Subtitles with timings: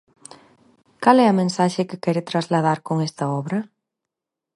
[1.03, 3.59] Cal é a mensaxe que quere trasladar con esta obra?